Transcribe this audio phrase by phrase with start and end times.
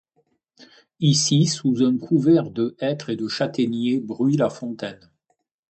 [0.99, 5.11] Ici, sous un couvert de hêtres et de châtaigniers, bruit la fontaine.